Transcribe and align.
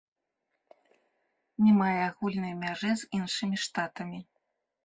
Не 1.65 1.71
мае 1.79 1.99
агульнай 2.07 2.57
мяжы 2.65 2.91
з 3.03 3.11
іншымі 3.19 3.57
штатамі. 3.67 4.19